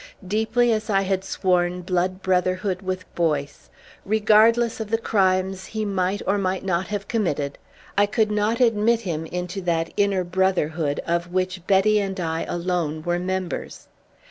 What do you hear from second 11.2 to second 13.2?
which Betty and I alone were